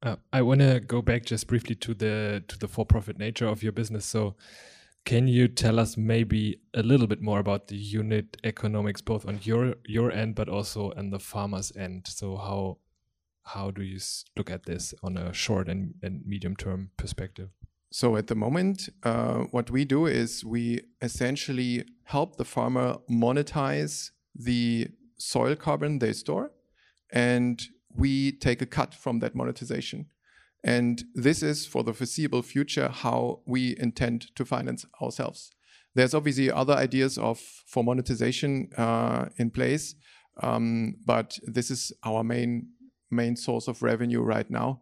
[0.03, 3.63] Uh, I want to go back just briefly to the to the for-profit nature of
[3.63, 4.05] your business.
[4.05, 4.37] So,
[5.07, 9.41] can you tell us maybe a little bit more about the unit economics, both on
[9.43, 12.07] your your end, but also on the farmer's end?
[12.07, 12.79] So, how
[13.45, 14.01] how do you
[14.37, 17.51] look at this on a short and, and medium term perspective?
[17.91, 24.11] So at the moment, uh, what we do is we essentially help the farmer monetize
[24.35, 26.51] the soil carbon they store,
[27.13, 27.63] and
[27.95, 30.07] we take a cut from that monetization.
[30.65, 35.53] And this is for the foreseeable future how we intend to finance ourselves.
[35.95, 39.95] There's obviously other ideas of for monetization uh, in place,
[40.43, 42.71] um, but this is our main
[43.11, 44.81] main source of revenue right now.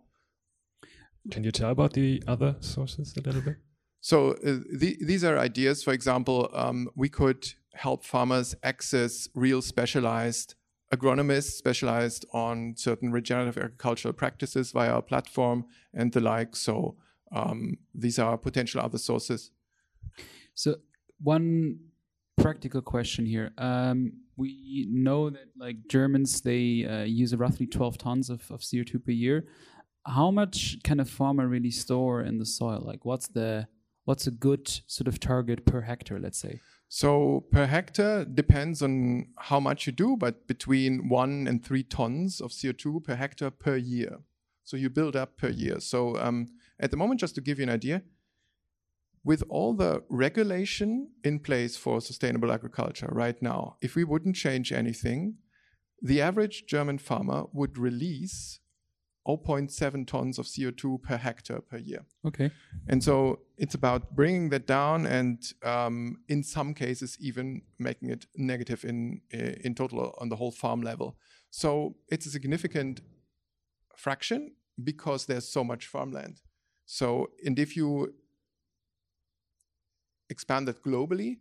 [1.31, 3.57] Can you tell about the other sources a little bit?
[4.01, 5.85] So uh, the, these are ideas.
[5.85, 10.57] For example, um, we could help farmers access real specialized
[10.93, 16.55] agronomists specialized on certain regenerative agricultural practices via our platform and the like.
[16.55, 16.97] So
[17.35, 19.51] um, these are potential other sources.
[20.55, 20.77] So
[21.19, 21.79] one
[22.37, 23.53] practical question here.
[23.57, 29.05] Um, we know that like Germans, they uh, use roughly 12 tons of, of CO2
[29.05, 29.47] per year.
[30.05, 32.83] How much can a farmer really store in the soil?
[32.85, 33.69] Like, what's the
[34.05, 36.19] what's a good sort of target per hectare?
[36.19, 36.61] Let's say.
[36.89, 42.41] So per hectare depends on how much you do, but between one and three tons
[42.41, 44.19] of CO2 per hectare per year.
[44.65, 45.81] So you build up per year.
[45.81, 48.03] So um, at the moment, just to give you an idea,
[49.25, 54.73] with all the regulation in place for sustainable agriculture right now, if we wouldn't change
[54.73, 55.37] anything,
[56.01, 58.59] the average German farmer would release
[59.29, 62.05] 0.7 tons of CO2 per hectare per year.
[62.27, 62.51] Okay.
[62.89, 68.27] And so it's about bringing that down and um, in some cases even making it
[68.37, 71.17] negative in, in total on the whole farm level.
[71.51, 73.01] So it's a significant
[73.97, 76.41] fraction because there's so much farmland.
[76.85, 78.15] So, and if you
[80.33, 81.39] expanded globally,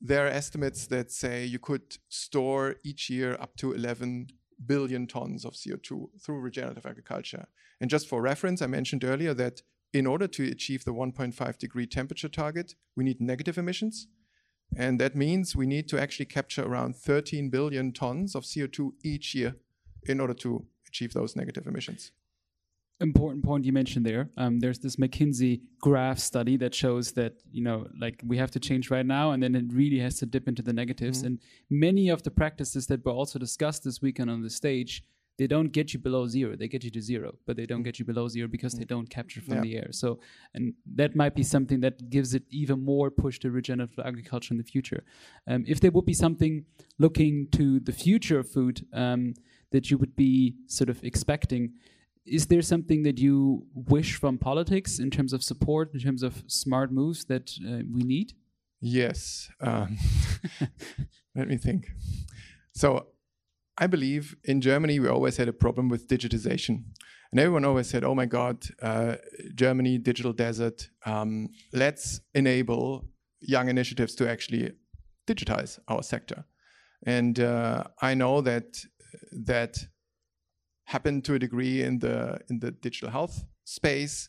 [0.00, 4.28] there are estimates that say you could store each year up to 11
[4.64, 7.46] billion tons of CO2 through regenerative agriculture.
[7.80, 11.86] And just for reference, I mentioned earlier that in order to achieve the 1.5 degree
[11.86, 14.08] temperature target, we need negative emissions.
[14.76, 19.34] And that means we need to actually capture around 13 billion tons of CO2 each
[19.34, 19.54] year
[20.02, 22.12] in order to achieve those negative emissions
[23.00, 24.30] important point you mentioned there.
[24.36, 28.60] Um, there's this McKinsey graph study that shows that you know, like we have to
[28.60, 31.18] change right now, and then it really has to dip into the negatives.
[31.18, 31.26] Mm-hmm.
[31.26, 35.04] And many of the practices that were also discussed this weekend on the stage,
[35.38, 36.56] they don't get you below zero.
[36.56, 39.08] They get you to zero, but they don't get you below zero because they don't
[39.10, 39.60] capture from Yeah.
[39.60, 39.88] the air.
[39.90, 40.20] So,
[40.54, 44.58] and that might be something that gives it even more push to regenerative agriculture in
[44.58, 45.04] the future.
[45.46, 46.64] Um, if there would be something
[46.98, 49.34] looking to the future of food um,
[49.72, 51.74] that you would be sort of expecting,
[52.26, 56.42] is there something that you wish from politics in terms of support, in terms of
[56.46, 58.32] smart moves that uh, we need?
[58.80, 59.48] Yes.
[59.60, 59.96] Um,
[61.34, 61.88] let me think.
[62.72, 63.08] So,
[63.78, 66.84] I believe in Germany we always had a problem with digitization,
[67.30, 69.16] and everyone always said, "Oh my God, uh,
[69.54, 70.88] Germany, digital desert.
[71.04, 73.08] Um, let's enable
[73.40, 74.72] young initiatives to actually
[75.26, 76.46] digitize our sector."
[77.04, 78.78] And uh, I know that
[79.32, 79.76] that
[80.86, 84.28] happened to a degree in the in the digital health space,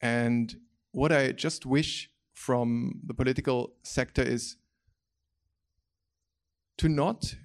[0.00, 0.56] and
[0.92, 4.56] what I just wish from the political sector is
[6.78, 7.36] to not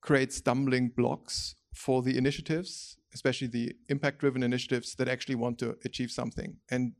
[0.00, 5.76] create stumbling blocks for the initiatives, especially the impact driven initiatives that actually want to
[5.84, 6.56] achieve something.
[6.70, 6.92] And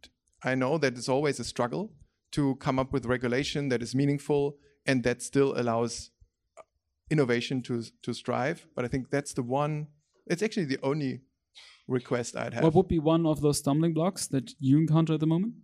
[0.43, 1.93] I know that it's always a struggle
[2.33, 6.11] to come up with regulation that is meaningful and that still allows
[7.11, 8.67] innovation to, to strive.
[8.75, 9.89] But I think that's the one,
[10.27, 11.21] it's actually the only
[11.89, 12.65] request I'd have.
[12.65, 15.55] What would be one of those stumbling blocks that you encounter at the moment?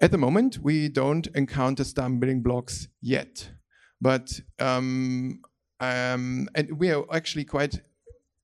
[0.00, 3.50] At the moment, we don't encounter stumbling blocks yet,
[4.00, 5.40] but um,
[5.80, 7.80] um, and we are actually quite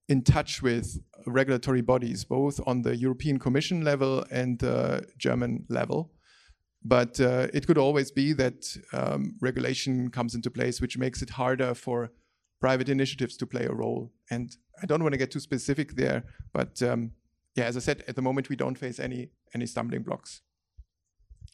[0.08, 6.10] in touch with regulatory bodies, both on the European Commission level and the German level.
[6.84, 11.30] But uh, it could always be that um, regulation comes into place, which makes it
[11.30, 12.10] harder for
[12.60, 14.12] private initiatives to play a role.
[14.30, 17.12] And I don't want to get too specific there, but um,
[17.54, 20.42] yeah, as I said, at the moment we don't face any any stumbling blocks.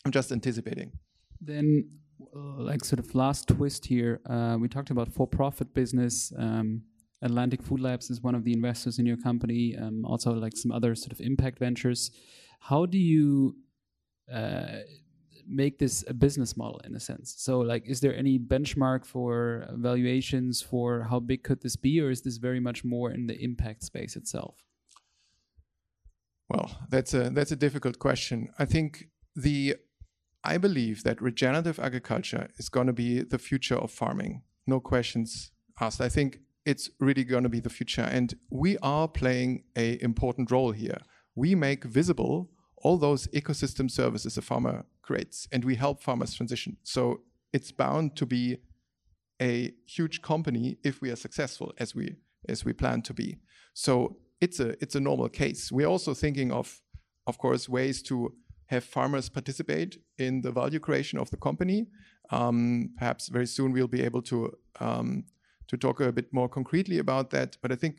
[0.05, 0.93] I'm just anticipating.
[1.41, 1.91] Then,
[2.35, 6.33] uh, like sort of last twist here, uh, we talked about for-profit business.
[6.39, 6.83] Um,
[7.23, 9.77] Atlantic Food Labs is one of the investors in your company.
[9.77, 12.11] Um, also, like some other sort of impact ventures.
[12.61, 13.57] How do you
[14.33, 14.79] uh,
[15.51, 17.35] make this a business model in a sense?
[17.39, 22.11] So, like, is there any benchmark for valuations for how big could this be, or
[22.11, 24.65] is this very much more in the impact space itself?
[26.49, 28.49] Well, that's a that's a difficult question.
[28.59, 29.77] I think the
[30.43, 34.43] I believe that regenerative agriculture is going to be the future of farming.
[34.67, 36.01] No questions asked.
[36.01, 40.51] I think it's really going to be the future, and we are playing a important
[40.51, 41.01] role here.
[41.35, 42.51] We make visible
[42.83, 46.73] all those ecosystem services a farmer creates, and we help farmers transition.
[46.83, 47.01] So
[47.53, 48.45] it's bound to be
[49.53, 52.07] a huge company if we are successful, as we
[52.49, 53.39] as we plan to be.
[53.75, 53.93] So
[54.41, 55.63] it's a it's a normal case.
[55.77, 56.81] We're also thinking of,
[57.27, 58.15] of course, ways to
[58.67, 61.89] have farmers participate in the value creation of the company.
[62.31, 64.37] Um, perhaps very soon we'll be able to
[64.87, 65.25] um,
[65.67, 67.57] to talk a bit more concretely about that.
[67.63, 67.95] But I think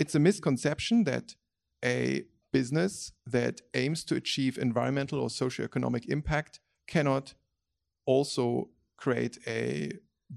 [0.00, 1.36] it's a misconception that
[1.84, 7.34] a business that aims to achieve environmental or socioeconomic impact cannot
[8.06, 9.90] also create a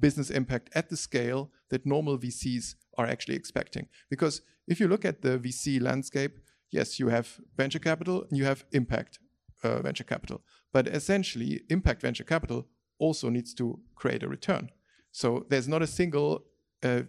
[0.06, 3.86] business impact at the scale that normal VCs are actually expecting.
[4.10, 6.34] Because if you look at the VC landscape,
[6.72, 9.20] yes, you have venture capital and you have impact
[9.64, 10.42] uh, venture capital.
[10.74, 14.70] But essentially, impact venture capital also needs to create a return.
[15.12, 16.46] So there's not a single
[16.84, 17.04] uh,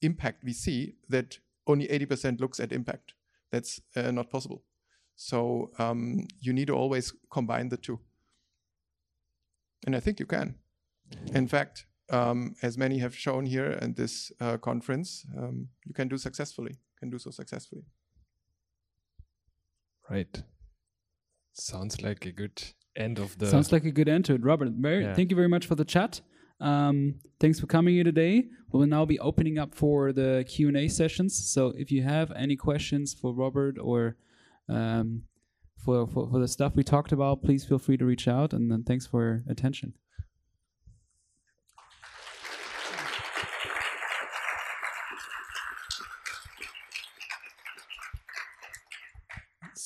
[0.00, 3.12] impact VC that only 80% looks at impact.
[3.54, 4.60] That's uh, not possible.
[5.14, 8.00] So um, you need to always combine the two.
[9.86, 10.56] And I think you can.
[11.34, 16.08] In fact, um, as many have shown here in this uh, conference, um, you can
[16.08, 17.84] do successfully, can do so successfully.
[20.10, 20.42] Right.
[21.52, 22.62] Sounds like a good
[22.96, 23.46] end of the.
[23.46, 24.72] Sounds like a good end to it, Robert.
[24.72, 25.14] Very, Yeah.
[25.14, 26.20] thank you very much for the chat.
[26.60, 28.46] Um, thanks for coming here today.
[28.72, 31.36] We will now be opening up for the Q and A sessions.
[31.36, 34.16] So if you have any questions for Robert or
[34.68, 35.22] um,
[35.76, 38.52] for, for for the stuff we talked about, please feel free to reach out.
[38.52, 39.94] And then thanks for your attention.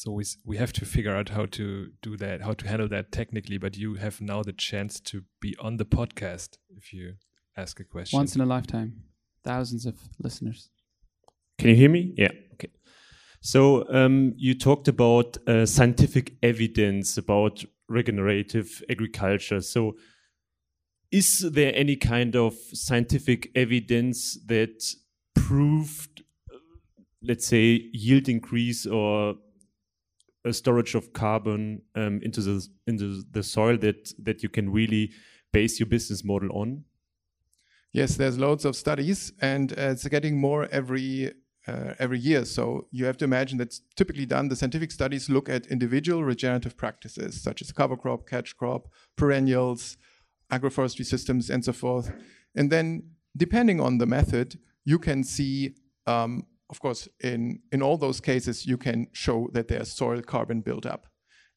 [0.09, 3.13] So we, we have to figure out how to do that, how to handle that
[3.13, 3.59] technically.
[3.59, 7.17] But you have now the chance to be on the podcast if you
[7.59, 8.17] ask a question.
[8.17, 9.03] Once in a lifetime,
[9.45, 10.71] thousands of listeners.
[11.59, 12.15] Can you hear me?
[12.17, 12.31] Yeah.
[12.55, 12.71] Okay.
[13.43, 19.61] So um, you talked about uh, scientific evidence about regenerative agriculture.
[19.61, 19.97] So
[21.13, 24.83] is there any kind of scientific evidence that
[25.35, 26.57] proved, uh,
[27.23, 29.35] let's say, yield increase or
[30.49, 35.13] a storage of carbon um, into the into the soil that that you can really
[35.53, 36.85] base your business model on?
[37.93, 41.33] Yes, there's loads of studies, and uh, it's getting more every
[41.67, 42.45] uh, every year.
[42.45, 44.49] So you have to imagine that's typically done.
[44.49, 49.97] The scientific studies look at individual regenerative practices such as cover crop, catch crop, perennials,
[50.51, 52.11] agroforestry systems, and so forth.
[52.55, 55.75] And then, depending on the method, you can see,
[56.07, 60.61] um, of course, in in all those cases, you can show that there's soil carbon
[60.61, 61.07] buildup.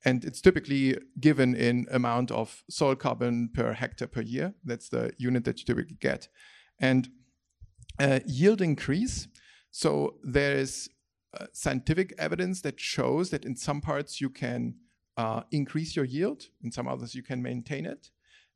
[0.03, 4.55] And it's typically given in amount of soil carbon per hectare per year.
[4.63, 6.27] That's the unit that you typically get.
[6.79, 7.09] And
[7.99, 9.27] uh, yield increase.
[9.69, 10.89] So there is
[11.39, 14.75] uh, scientific evidence that shows that in some parts you can
[15.17, 18.09] uh, increase your yield, in some others you can maintain it.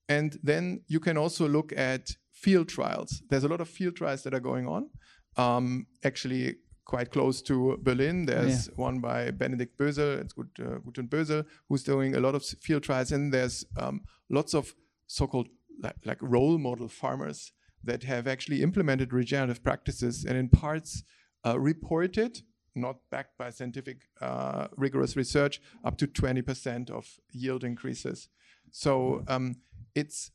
[0.09, 3.21] And then you can also look at field trials.
[3.29, 4.89] There's a lot of field trials that are going on.
[5.37, 6.55] Um, actually,
[6.85, 8.25] quite close to Berlin.
[8.25, 8.73] There's yeah.
[8.75, 12.43] one by Benedikt Bösel, it's good, uh, Gut und Bösel, who's doing a lot of
[12.43, 13.11] field trials.
[13.11, 14.75] And there's um, lots of
[15.07, 15.49] so-called
[15.81, 17.51] like, like, role model farmers
[17.83, 21.03] that have actually implemented regenerative practices and in parts
[21.45, 22.41] uh, reported,
[22.75, 28.29] not backed by scientific uh, rigorous research, up to 20% of yield increases.
[28.71, 29.57] So um,
[29.93, 30.31] it's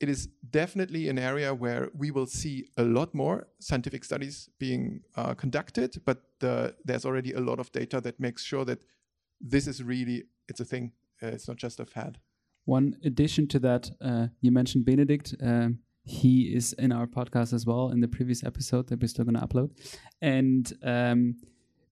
[0.00, 5.00] it is definitely an area where we will see a lot more scientific studies being
[5.16, 8.84] uh, conducted, but uh, there's already a lot of data that makes sure that
[9.40, 10.92] this is really it's a thing.
[11.22, 12.18] Uh, it's not just a fad.
[12.66, 15.34] One addition to that, uh, you mentioned Benedikt.
[15.42, 19.24] Um, he is in our podcast as well in the previous episode that we're still
[19.24, 19.70] going to upload,
[20.20, 20.72] and.
[20.82, 21.36] Um,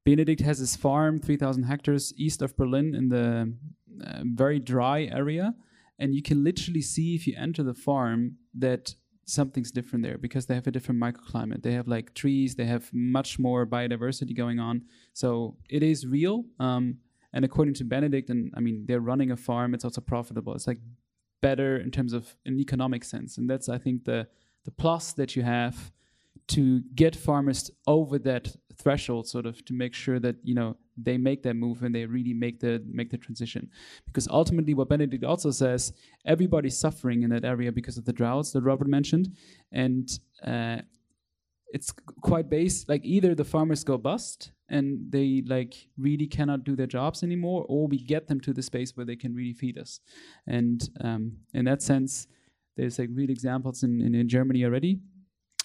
[0.07, 3.51] Benedikt has his farm, 3,000 hectares east of Berlin in the
[4.07, 5.55] uh, very dry area
[5.99, 8.95] and you can literally see if you enter the farm that
[9.27, 11.63] something's different there because they have a different microclimate.
[11.63, 14.83] They have like trees, they have much more biodiversity going on.
[15.13, 16.45] So it is real.
[16.59, 16.99] Um,
[17.33, 20.55] and according to Benedikt, and I mean, they're running a farm, it's also profitable.
[20.55, 20.79] It's like
[21.41, 23.39] better in terms of an economic sense.
[23.39, 24.29] And that's, I think, the,
[24.65, 25.93] the plus that you have
[26.49, 31.17] to get farmers over that threshold sort of to make sure that you know they
[31.17, 33.69] make that move and they really make the make the transition.
[34.07, 35.93] Because ultimately what benedikt also says
[36.27, 39.29] everybody's suffering in that area because of the droughts that robert mentioned.
[39.73, 40.09] And
[40.47, 40.79] uh,
[41.69, 46.77] it's quite based like either the farmers go bust and they like really cannot do
[46.77, 49.79] their jobs anymore or we get them to the space where they can really feed
[49.79, 50.01] us.
[50.47, 52.29] And um, in that sense
[52.77, 54.99] there's like real examples in, in, in germany already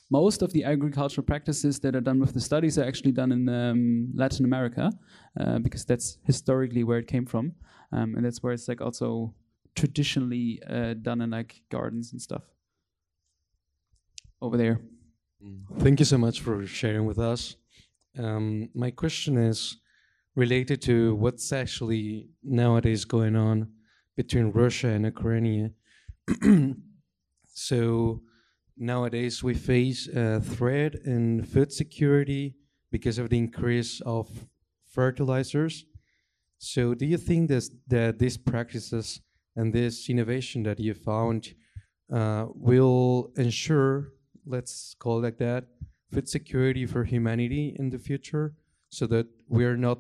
[0.10, 3.48] most of the agricultural practices that are done with the studies are actually done in
[3.48, 4.92] um, Latin America
[5.40, 7.54] uh, because that's historically where it came from,
[7.92, 9.34] um, and that's where it's like also
[9.76, 12.44] traditionally uh, done in like gardens and stuff
[14.42, 14.82] over there.
[15.44, 15.80] Mm.
[15.80, 17.56] Thank you so much for sharing with us.
[18.18, 19.78] Um, my question is
[20.36, 23.72] related to what's actually nowadays going on
[24.16, 25.74] between Russia and Ukraine.
[27.48, 28.22] so
[28.80, 32.56] nowadays we face a threat in food security
[32.92, 34.28] because of the increase of
[34.88, 35.86] fertilizers.
[36.58, 39.22] So, do you think this, that these practices
[39.56, 41.54] and this innovation that you found
[42.12, 44.14] uh, will ensure,
[44.46, 45.66] let's call it like that,
[46.12, 48.54] food security for humanity in the future,
[48.90, 50.00] so that we are not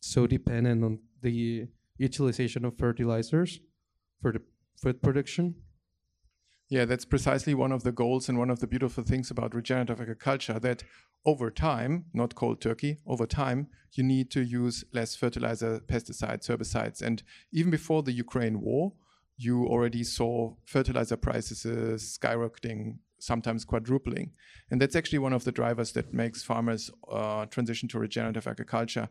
[0.00, 1.66] so dependent on the
[1.96, 3.60] utilization of fertilizers
[4.20, 4.42] for the
[4.80, 5.54] food production?
[6.70, 10.00] Yeah, that's precisely one of the goals and one of the beautiful things about regenerative
[10.00, 10.84] agriculture that
[11.24, 17.00] over time, not cold turkey, over time, you need to use less fertilizer, pesticides, herbicides.
[17.00, 18.92] And even before the Ukraine war,
[19.38, 21.64] you already saw fertilizer prices
[22.20, 24.32] skyrocketing, sometimes quadrupling.
[24.70, 29.08] And that's actually one of the drivers that makes farmers uh, transition to regenerative agriculture.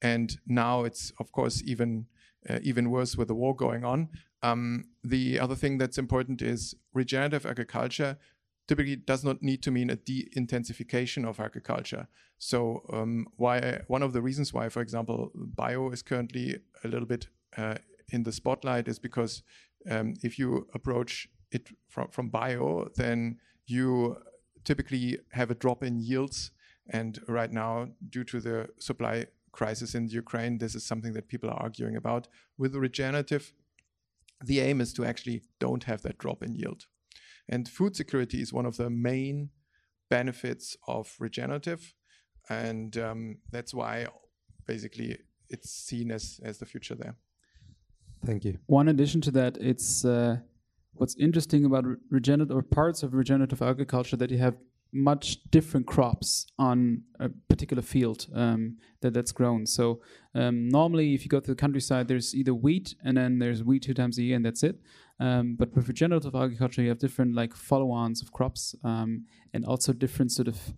[0.00, 2.06] And now it's, of course, even
[2.48, 4.08] uh, even worse with the war going on.
[4.42, 8.16] Um, the other thing that's important is regenerative agriculture
[8.66, 12.06] typically does not need to mean a de-intensification of agriculture.
[12.38, 17.06] So um, why one of the reasons why, for example, bio is currently a little
[17.06, 17.26] bit
[17.56, 17.74] uh,
[18.10, 19.42] in the spotlight is because
[19.90, 24.16] um, if you approach it from, from bio, then you
[24.64, 26.52] typically have a drop in yields.
[26.88, 31.50] And right now, due to the supply crisis in Ukraine, this is something that people
[31.50, 32.28] are arguing about.
[32.58, 33.52] With regenerative,
[34.44, 36.86] the aim is to actually don't have that drop in yield.
[37.48, 39.50] And food security is one of the main
[40.08, 41.94] benefits of regenerative.
[42.48, 44.06] And um, that's why
[44.66, 47.16] basically it's seen as, as the future there.
[48.24, 48.58] Thank you.
[48.66, 50.38] One addition to that, it's uh,
[50.92, 54.56] what's interesting about regenerative or parts of regenerative agriculture that you have
[54.92, 59.66] much different crops on a particular field um, that that's grown.
[59.66, 60.00] So
[60.34, 63.82] um, normally, if you go to the countryside, there's either wheat and then there's wheat
[63.82, 64.76] two times a year, and that's it.
[65.18, 69.92] Um, but with regenerative agriculture, you have different like follow-ons of crops um, and also
[69.92, 70.74] different sort of.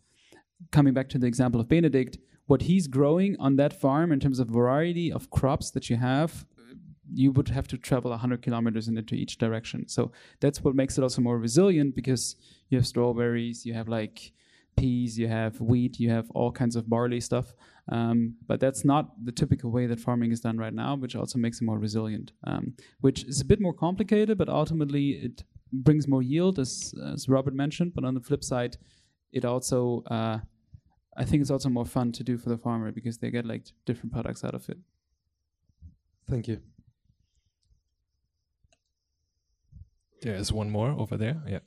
[0.70, 4.38] Coming back to the example of Benedikt, what he's growing on that farm in terms
[4.38, 6.44] of variety of crops that you have
[7.14, 9.88] you would have to travel 100 kilometers in into each direction.
[9.88, 12.36] So that's what makes it also more resilient because
[12.68, 14.32] you have strawberries, you have like
[14.76, 17.54] peas, you have wheat, you have all kinds of barley stuff.
[17.90, 21.38] Um, but that's not the typical way that farming is done right now, which also
[21.38, 25.42] makes it more resilient, um, which is a bit more complicated, but ultimately it
[25.72, 27.92] brings more yield, as, as Robert mentioned.
[27.94, 28.76] But on the flip side,
[29.32, 30.38] it also, uh,
[31.16, 33.66] I think it's also more fun to do for the farmer because they get like
[33.84, 34.78] different products out of it.
[36.28, 36.60] Thank you.
[40.22, 41.42] There's one more over there.
[41.46, 41.58] Yeah.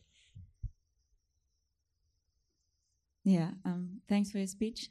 [3.24, 3.52] Yeah.
[3.66, 4.90] Um, thanks for your speech.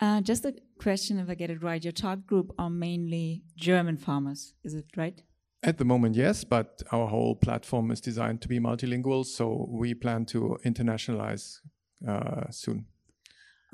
[0.00, 3.96] Uh, just a question, if I get it right, your target group are mainly German
[3.96, 4.54] farmers.
[4.64, 5.20] Is it right?
[5.62, 9.92] At the moment, yes, but our whole platform is designed to be multilingual, so we
[9.92, 11.58] plan to internationalize
[12.06, 12.86] uh, soon.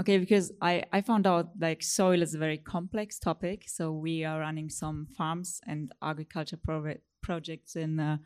[0.00, 3.64] Okay, because I, I found out like soil is a very complex topic.
[3.68, 8.16] So we are running some farms and agriculture pro- projects in uh,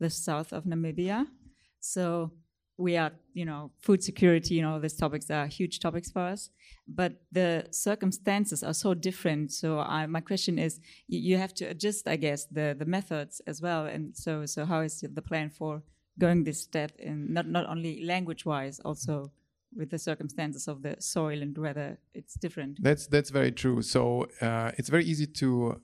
[0.00, 1.26] the south of Namibia.
[1.78, 2.32] So
[2.80, 6.50] we are, you know, food security, you know, these topics are huge topics for us,
[6.88, 9.52] but the circumstances are so different.
[9.52, 13.42] So I, my question is, you, you, have to adjust, I guess, the, the methods
[13.46, 13.84] as well.
[13.84, 15.82] And so, so how is the plan for
[16.18, 19.30] going this step in not, not only language wise, also
[19.76, 22.82] with the circumstances of the soil and whether it's different?
[22.82, 23.82] That's, that's very true.
[23.82, 25.80] So uh, it's very easy to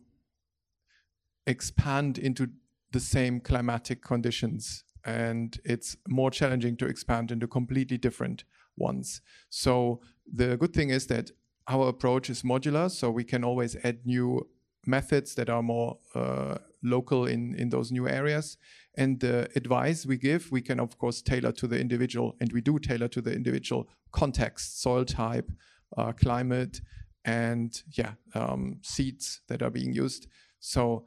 [1.47, 2.49] expand into
[2.97, 8.45] the same climatic conditions and it's more challenging to expand into completely different
[8.79, 9.21] ones.
[9.51, 10.01] So
[10.41, 11.31] the good thing is that
[11.69, 14.49] our approach is modular, so we can always add new
[14.87, 18.57] methods that are more uh, local in, in those new areas.
[18.97, 22.63] And the advice we give, we can of course tailor to the individual, and we
[22.63, 25.51] do tailor to the individual context, soil type,
[25.99, 26.81] uh, climate,
[27.27, 30.29] and yeah, um, seeds that are being used.
[30.61, 31.05] So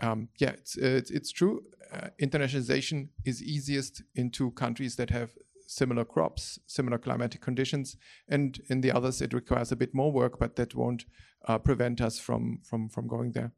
[0.00, 1.62] um, yeah, it's, it's, it's true.
[1.92, 5.30] Uh, internationalization is easiest into countries that have
[5.66, 7.96] similar crops, similar climatic conditions,
[8.28, 11.04] and in the others it requires a bit more work, but that won't
[11.46, 13.52] uh, prevent us from from from going there.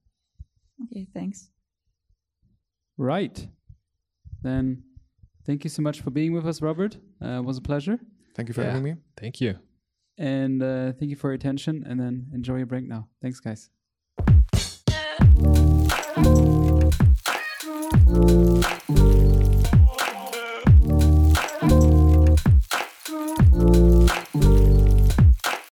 [0.84, 1.50] Okay, thanks.
[2.96, 3.48] Right,
[4.42, 4.82] then.
[5.48, 6.98] Thank you so much for being with us, Robert.
[7.24, 7.98] Uh, it was a pleasure.
[8.36, 8.66] Thank you for yeah.
[8.66, 8.94] having me.
[9.16, 9.58] Thank you.
[10.18, 11.84] And uh, thank you for your attention.
[11.88, 13.08] And then enjoy your break now.
[13.22, 13.70] Thanks, guys.